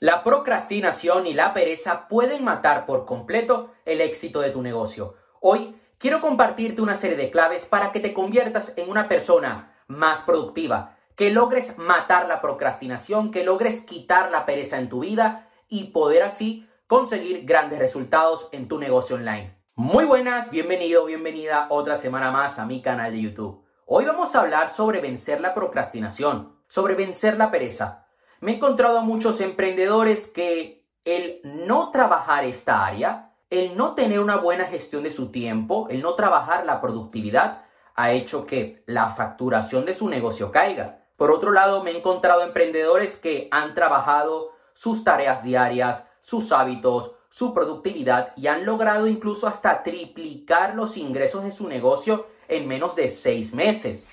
[0.00, 5.16] La procrastinación y la pereza pueden matar por completo el éxito de tu negocio.
[5.40, 10.20] Hoy quiero compartirte una serie de claves para que te conviertas en una persona más
[10.20, 15.88] productiva, que logres matar la procrastinación, que logres quitar la pereza en tu vida y
[15.88, 19.58] poder así conseguir grandes resultados en tu negocio online.
[19.74, 23.64] Muy buenas, bienvenido, bienvenida otra semana más a mi canal de YouTube.
[23.84, 28.07] Hoy vamos a hablar sobre vencer la procrastinación, sobre vencer la pereza.
[28.40, 34.20] Me he encontrado a muchos emprendedores que el no trabajar esta área, el no tener
[34.20, 37.64] una buena gestión de su tiempo, el no trabajar la productividad,
[37.96, 41.04] ha hecho que la facturación de su negocio caiga.
[41.16, 47.12] Por otro lado, me he encontrado emprendedores que han trabajado sus tareas diarias, sus hábitos,
[47.28, 52.94] su productividad y han logrado incluso hasta triplicar los ingresos de su negocio en menos
[52.94, 54.08] de seis meses.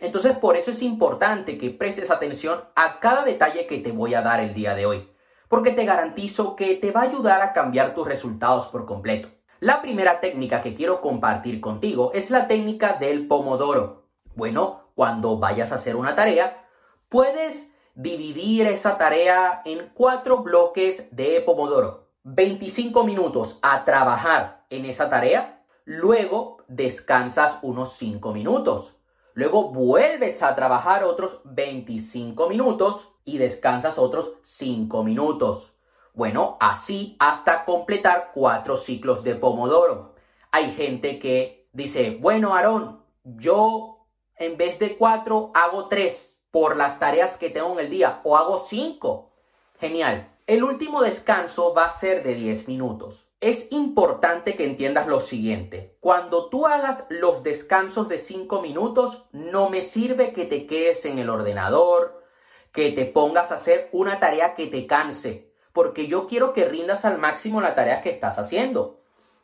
[0.00, 4.22] Entonces, por eso es importante que prestes atención a cada detalle que te voy a
[4.22, 5.10] dar el día de hoy,
[5.48, 9.28] porque te garantizo que te va a ayudar a cambiar tus resultados por completo.
[9.60, 14.06] La primera técnica que quiero compartir contigo es la técnica del pomodoro.
[14.34, 16.66] Bueno, cuando vayas a hacer una tarea,
[17.10, 22.08] puedes dividir esa tarea en cuatro bloques de pomodoro.
[22.22, 28.99] 25 minutos a trabajar en esa tarea, luego descansas unos 5 minutos
[29.40, 35.72] Luego vuelves a trabajar otros 25 minutos y descansas otros 5 minutos.
[36.12, 40.14] Bueno, así hasta completar cuatro ciclos de Pomodoro.
[40.50, 44.04] Hay gente que dice, bueno, Aarón, yo
[44.36, 48.36] en vez de cuatro hago tres por las tareas que tengo en el día o
[48.36, 49.32] hago cinco.
[49.78, 50.36] Genial.
[50.46, 53.26] El último descanso va a ser de 10 minutos.
[53.40, 55.96] Es importante que entiendas lo siguiente.
[56.00, 61.18] Cuando tú hagas los descansos de 5 minutos, no me sirve que te quedes en
[61.18, 62.24] el ordenador,
[62.72, 67.04] que te pongas a hacer una tarea que te canse, porque yo quiero que rindas
[67.04, 69.00] al máximo la tarea que estás haciendo.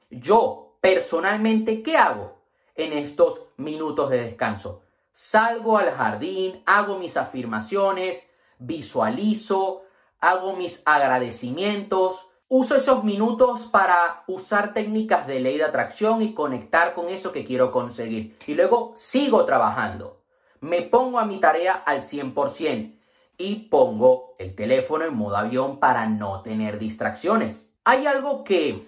[0.09, 2.39] Yo, personalmente, ¿qué hago
[2.75, 4.83] en estos minutos de descanso?
[5.13, 9.83] Salgo al jardín, hago mis afirmaciones, visualizo,
[10.21, 16.95] hago mis agradecimientos, Uso esos minutos para usar técnicas de ley de atracción y conectar
[16.95, 18.39] con eso que quiero conseguir.
[18.47, 20.23] Y luego sigo trabajando.
[20.61, 23.01] Me pongo a mi tarea al 100%
[23.37, 27.69] y pongo el teléfono en modo avión para no tener distracciones.
[27.83, 28.87] Hay algo que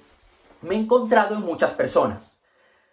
[0.62, 2.38] me he encontrado en muchas personas.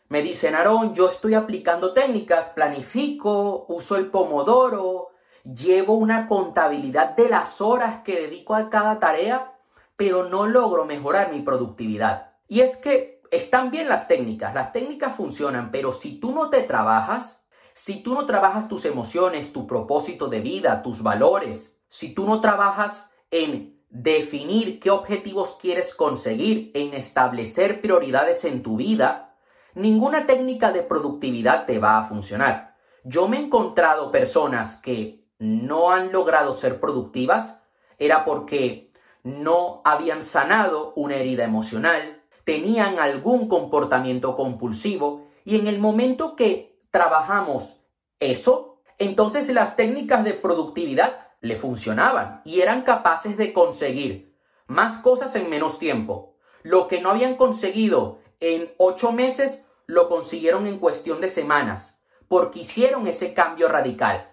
[0.09, 5.09] Me dicen, Aarón, yo estoy aplicando técnicas, planifico, uso el pomodoro,
[5.43, 9.51] llevo una contabilidad de las horas que dedico a cada tarea
[9.95, 12.33] pero no logro mejorar mi productividad.
[12.47, 16.61] Y es que están bien las técnicas, las técnicas funcionan, pero si tú no te
[16.63, 22.25] trabajas, si tú no trabajas tus emociones, tu propósito de vida, tus valores, si tú
[22.25, 29.37] no trabajas en definir qué objetivos quieres conseguir, en establecer prioridades en tu vida,
[29.73, 32.75] ninguna técnica de productividad te va a funcionar.
[33.03, 37.61] Yo me he encontrado personas que no han logrado ser productivas,
[37.97, 38.84] era porque
[39.25, 46.79] no habían sanado una herida emocional, tenían algún comportamiento compulsivo y en el momento que
[46.91, 47.81] trabajamos
[48.19, 54.37] eso, entonces las técnicas de productividad le funcionaban y eran capaces de conseguir
[54.67, 56.35] más cosas en menos tiempo.
[56.61, 62.59] Lo que no habían conseguido en ocho meses, lo consiguieron en cuestión de semanas, porque
[62.59, 64.31] hicieron ese cambio radical.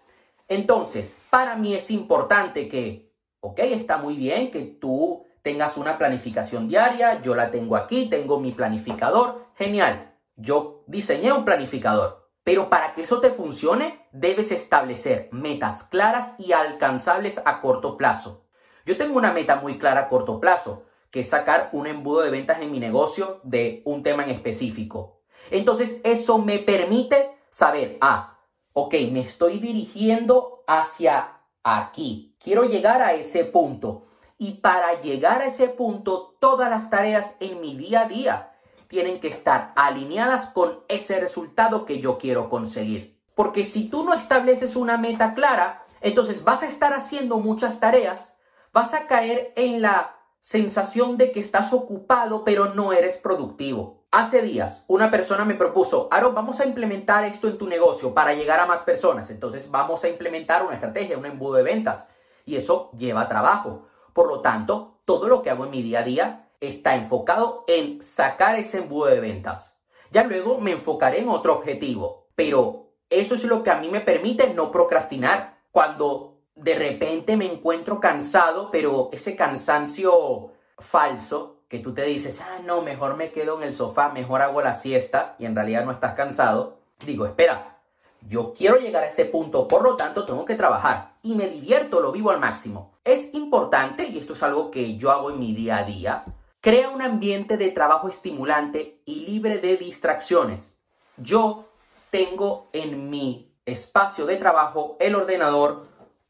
[0.49, 3.12] Entonces, para mí es importante que
[3.45, 8.39] Ok, está muy bien que tú tengas una planificación diaria, yo la tengo aquí, tengo
[8.39, 12.31] mi planificador, genial, yo diseñé un planificador.
[12.45, 18.47] Pero para que eso te funcione, debes establecer metas claras y alcanzables a corto plazo.
[18.87, 22.31] Yo tengo una meta muy clara a corto plazo, que es sacar un embudo de
[22.31, 25.23] ventas en mi negocio de un tema en específico.
[25.51, 28.39] Entonces, eso me permite saber, ah,
[28.73, 32.37] ok, me estoy dirigiendo hacia aquí.
[32.39, 34.06] Quiero llegar a ese punto.
[34.39, 38.53] Y para llegar a ese punto, todas las tareas en mi día a día
[38.88, 43.19] tienen que estar alineadas con ese resultado que yo quiero conseguir.
[43.35, 48.37] Porque si tú no estableces una meta clara, entonces vas a estar haciendo muchas tareas,
[48.73, 54.01] vas a caer en la sensación de que estás ocupado pero no eres productivo.
[54.14, 58.35] Hace días una persona me propuso, Aaron, vamos a implementar esto en tu negocio para
[58.35, 59.31] llegar a más personas.
[59.31, 62.11] Entonces vamos a implementar una estrategia, un embudo de ventas.
[62.44, 63.88] Y eso lleva trabajo.
[64.12, 68.03] Por lo tanto, todo lo que hago en mi día a día está enfocado en
[68.03, 69.79] sacar ese embudo de ventas.
[70.11, 72.26] Ya luego me enfocaré en otro objetivo.
[72.35, 75.56] Pero eso es lo que a mí me permite no procrastinar.
[75.70, 82.61] Cuando de repente me encuentro cansado, pero ese cansancio falso que tú te dices, ah,
[82.63, 85.93] no, mejor me quedo en el sofá, mejor hago la siesta y en realidad no
[85.93, 87.79] estás cansado, digo, espera,
[88.21, 92.01] yo quiero llegar a este punto, por lo tanto tengo que trabajar y me divierto,
[92.03, 92.93] lo vivo al máximo.
[93.05, 96.25] Es importante, y esto es algo que yo hago en mi día a día,
[96.61, 100.77] crea un ambiente de trabajo estimulante y libre de distracciones.
[101.17, 101.71] Yo
[102.11, 105.87] tengo en mi espacio de trabajo el ordenador,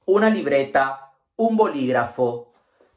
[0.06, 2.51] una libreta, un bolígrafo,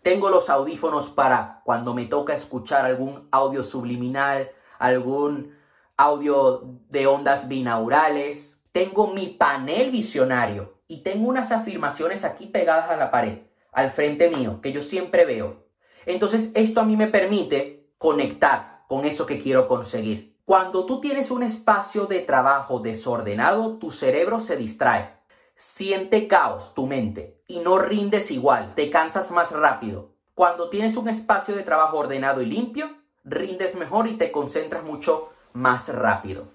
[0.06, 5.58] tengo los audífonos para cuando me toca escuchar algún audio subliminal, algún
[5.98, 8.62] audio de ondas binaurales.
[8.72, 14.30] Tengo mi panel visionario y tengo unas afirmaciones aquí pegadas a la pared, al frente
[14.30, 15.66] mío, que yo siempre veo.
[16.06, 20.38] Entonces esto a mí me permite conectar con eso que quiero conseguir.
[20.46, 25.15] Cuando tú tienes un espacio de trabajo desordenado, tu cerebro se distrae
[25.56, 30.12] siente caos tu mente y no rindes igual, te cansas más rápido.
[30.34, 32.90] Cuando tienes un espacio de trabajo ordenado y limpio,
[33.24, 36.48] rindes mejor y te concentras mucho más rápido.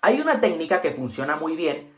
[0.00, 1.92] Hay una técnica que funciona muy bien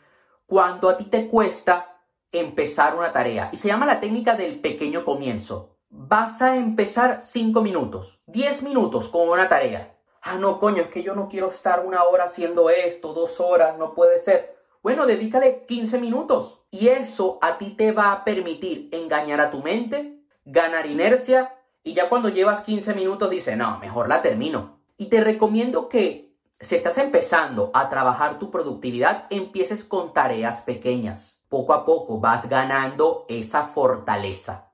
[0.46, 2.00] cuando a ti te cuesta
[2.32, 5.76] empezar una tarea y se llama la técnica del pequeño comienzo.
[5.90, 9.94] Vas a empezar 5 minutos, 10 minutos con una tarea.
[10.22, 13.78] Ah, no, coño, es que yo no quiero estar una hora haciendo esto, dos horas,
[13.78, 14.57] no puede ser.
[14.82, 19.62] Bueno, dedícale 15 minutos y eso a ti te va a permitir engañar a tu
[19.62, 24.80] mente, ganar inercia y ya cuando llevas 15 minutos dices, no, mejor la termino.
[24.96, 31.40] Y te recomiendo que si estás empezando a trabajar tu productividad, empieces con tareas pequeñas.
[31.48, 34.72] Poco a poco vas ganando esa fortaleza.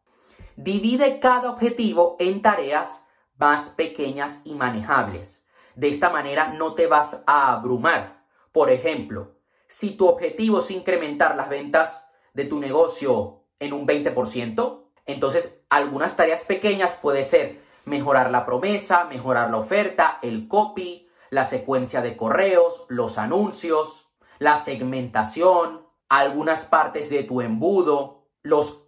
[0.56, 3.06] Divide cada objetivo en tareas
[3.36, 5.46] más pequeñas y manejables.
[5.74, 8.24] De esta manera no te vas a abrumar.
[8.52, 9.33] Por ejemplo,
[9.68, 16.16] si tu objetivo es incrementar las ventas de tu negocio en un 20%, entonces algunas
[16.16, 22.16] tareas pequeñas puede ser mejorar la promesa, mejorar la oferta, el copy, la secuencia de
[22.16, 28.84] correos, los anuncios, la segmentación, algunas partes de tu embudo, los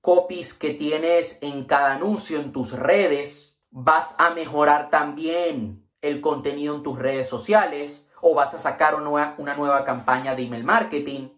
[0.00, 3.60] copies que tienes en cada anuncio en tus redes.
[3.70, 9.36] Vas a mejorar también el contenido en tus redes sociales o vas a sacar una,
[9.56, 11.28] nueva campaña de email marketing.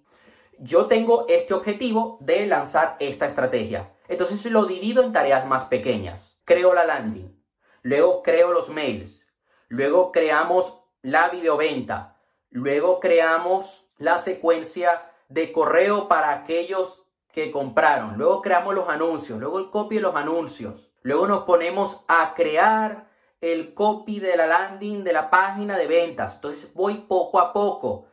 [0.59, 3.93] Yo tengo este objetivo de lanzar esta estrategia.
[4.09, 6.38] Entonces lo divido en tareas más pequeñas.
[6.44, 7.41] Creo la landing,
[7.82, 9.29] luego creo los mails,
[9.69, 12.17] luego creamos la videoventa,
[12.50, 19.61] luego creamos la secuencia de correo para aquellos que compraron, luego creamos los anuncios, luego
[19.61, 23.10] el copy de los anuncios, luego nos ponemos a crear
[23.41, 26.37] el copy de la landing de la página de ventas.
[26.37, 28.07] Entonces voy poco a poco.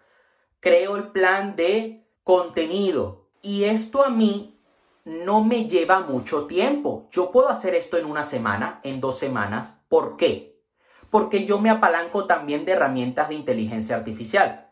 [0.60, 3.28] Creo el plan de contenido.
[3.42, 4.60] Y esto a mí
[5.06, 7.08] no me lleva mucho tiempo.
[7.12, 9.84] Yo puedo hacer esto en una semana, en dos semanas.
[9.88, 10.62] ¿Por qué?
[11.10, 14.72] Porque yo me apalanco también de herramientas de inteligencia artificial.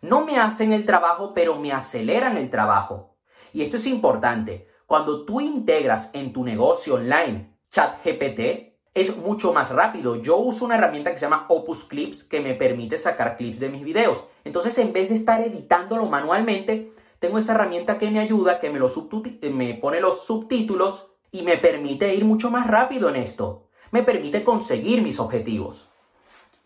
[0.00, 3.16] No me hacen el trabajo, pero me aceleran el trabajo.
[3.52, 4.68] Y esto es importante.
[4.86, 10.16] Cuando tú integras en tu negocio online ChatGPT, es mucho más rápido.
[10.16, 13.68] Yo uso una herramienta que se llama Opus Clips que me permite sacar clips de
[13.68, 14.24] mis videos.
[14.42, 18.78] Entonces, en vez de estar editándolo manualmente, tengo esa herramienta que me ayuda, que me,
[18.78, 18.90] lo
[19.52, 23.68] me pone los subtítulos y me permite ir mucho más rápido en esto.
[23.90, 25.90] Me permite conseguir mis objetivos.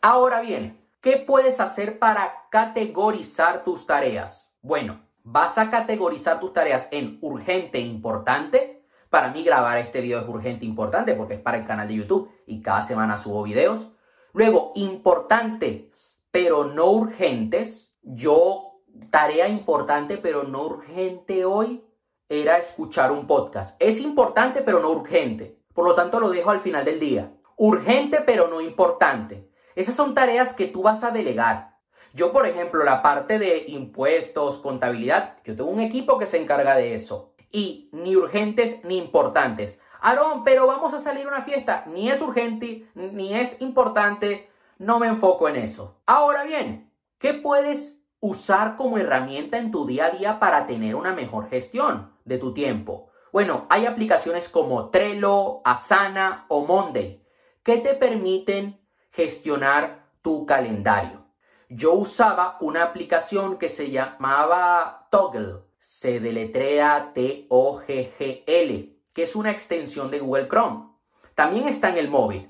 [0.01, 4.53] Ahora bien, ¿qué puedes hacer para categorizar tus tareas?
[4.63, 8.80] Bueno, vas a categorizar tus tareas en urgente e importante,
[9.11, 12.31] para mí grabar este video es urgente importante porque es para el canal de YouTube
[12.47, 13.89] y cada semana subo videos.
[14.33, 17.93] Luego, importantes pero no urgentes.
[18.03, 21.85] Yo, tarea importante pero no urgente hoy
[22.29, 23.77] era escuchar un podcast.
[23.83, 25.59] Es importante pero no urgente.
[25.75, 27.33] Por lo tanto, lo dejo al final del día.
[27.57, 29.51] Urgente pero no importante.
[29.75, 31.79] Esas son tareas que tú vas a delegar.
[32.13, 36.77] Yo, por ejemplo, la parte de impuestos, contabilidad, yo tengo un equipo que se encarga
[36.77, 39.81] de eso y ni urgentes ni importantes.
[40.01, 41.85] Aarón, pero vamos a salir a una fiesta.
[41.87, 44.51] Ni es urgente, ni es importante.
[44.79, 46.01] No me enfoco en eso.
[46.07, 51.13] Ahora bien, ¿qué puedes usar como herramienta en tu día a día para tener una
[51.13, 53.11] mejor gestión de tu tiempo?
[53.33, 57.25] Bueno, hay aplicaciones como Trello, Asana o Monday
[57.63, 58.81] que te permiten
[59.11, 61.27] gestionar tu calendario.
[61.69, 70.11] Yo usaba una aplicación que se llamaba Toggle se deletrea T-O-G-G-L, que es una extensión
[70.11, 70.91] de Google Chrome.
[71.35, 72.49] También está en el móvil.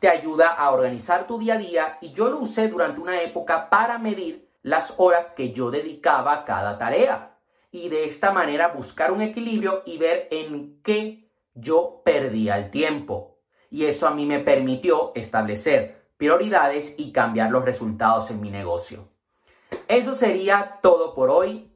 [0.00, 3.70] Te ayuda a organizar tu día a día y yo lo usé durante una época
[3.70, 7.28] para medir las horas que yo dedicaba a cada tarea.
[7.74, 13.38] y de esta manera buscar un equilibrio y ver en qué yo perdía el tiempo.
[13.70, 19.08] Y eso a mí me permitió establecer prioridades y cambiar los resultados en mi negocio.
[19.88, 21.71] Eso sería todo por hoy.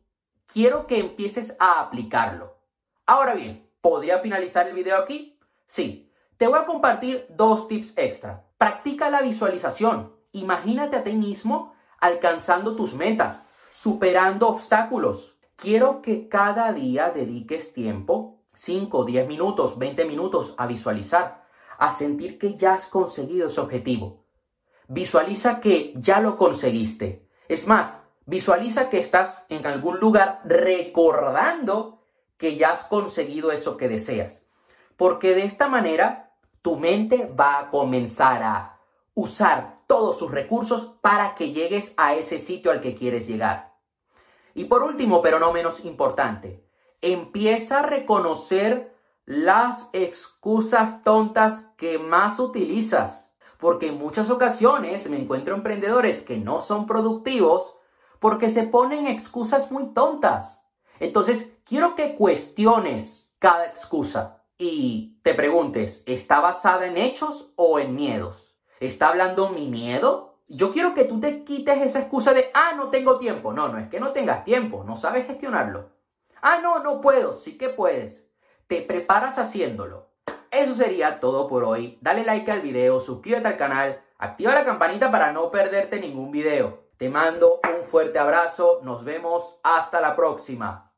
[0.57, 2.57] Quiero que empieces a aplicarlo.
[3.05, 5.39] Ahora bien, ¿podría finalizar el video aquí?
[5.67, 6.11] Sí.
[6.39, 8.47] Te voy a compartir dos tips extra.
[8.57, 10.17] Practica la visualización.
[10.33, 15.37] Imagínate a ti mismo alcanzando tus metas, superando obstáculos.
[15.57, 21.45] Quiero que cada día dediques tiempo, 5, 10 minutos, 20 minutos a visualizar,
[21.77, 24.25] a sentir que ya has conseguido ese objetivo.
[24.89, 27.29] Visualiza que ya lo conseguiste.
[27.47, 32.03] Es más, visualiza que estás en algún lugar recordando
[32.37, 34.45] que ya has conseguido eso que deseas.
[34.97, 38.81] Porque de esta manera tu mente va a comenzar a
[39.15, 43.75] usar todos sus recursos para que llegues a ese sitio al que quieres llegar.
[44.55, 46.65] Y por último, pero no menos importante,
[47.01, 53.31] empieza a reconocer las excusas tontas que más utilizas.
[53.59, 57.76] Porque en muchas ocasiones me encuentro emprendedores que no son productivos
[58.21, 60.65] porque se ponen excusas muy tontas.
[61.01, 67.95] Entonces, quiero que cuestiones cada excusa y te preguntes, ¿está basada en hechos o en
[67.95, 68.57] miedos?
[68.81, 70.39] ¿Está hablando mi miedo?
[70.49, 73.53] Yo quiero que tú te quites esa excusa de, ah, no tengo tiempo.
[73.53, 75.91] No, no es que no tengas tiempo, no sabes gestionarlo.
[76.41, 78.29] Ah, no, no puedo, sí que puedes.
[78.67, 80.09] Te preparas haciéndolo.
[80.51, 81.99] Eso sería todo por hoy.
[82.01, 86.86] Dale like al video, suscríbete al canal, activa la campanita para no perderte ningún video.
[86.99, 90.96] Te mando un fuerte abrazo, nos vemos hasta la próxima.